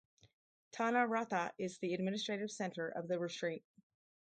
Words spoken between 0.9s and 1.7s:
Rata